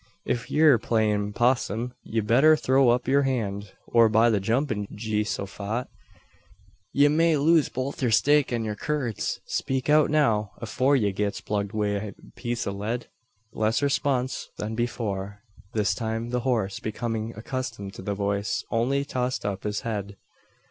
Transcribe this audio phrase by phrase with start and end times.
[0.25, 5.89] If ye're playin possum, ye'd better throw up yur hand; or by the jumpin' Geehosophat,
[6.91, 9.41] ye may lose both yur stake an yur curds!
[9.45, 13.09] Speak out now, afore ye gits plugged wi' a piece o' lead!"
[13.53, 15.43] Less response than before.
[15.75, 20.17] This time the horse, becoming accustomed to the voice, only tossed up his head.